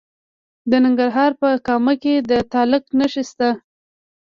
د 0.69 0.71
ننګرهار 0.85 1.31
په 1.41 1.49
کامه 1.67 1.93
کې 2.03 2.13
د 2.29 2.31
تالک 2.53 2.83
نښې 2.97 3.23
شته. 3.29 3.49